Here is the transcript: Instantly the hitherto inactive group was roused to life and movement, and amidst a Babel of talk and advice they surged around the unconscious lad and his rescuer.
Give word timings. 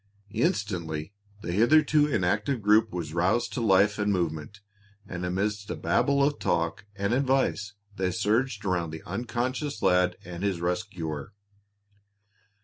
Instantly 0.33 1.13
the 1.43 1.51
hitherto 1.51 2.07
inactive 2.07 2.59
group 2.63 2.91
was 2.91 3.13
roused 3.13 3.53
to 3.53 3.61
life 3.61 3.99
and 3.99 4.11
movement, 4.11 4.61
and 5.07 5.23
amidst 5.23 5.69
a 5.69 5.75
Babel 5.75 6.23
of 6.23 6.39
talk 6.39 6.85
and 6.95 7.13
advice 7.13 7.73
they 7.97 8.09
surged 8.09 8.65
around 8.65 8.89
the 8.89 9.03
unconscious 9.03 9.83
lad 9.83 10.17
and 10.25 10.41
his 10.41 10.59
rescuer. 10.59 11.33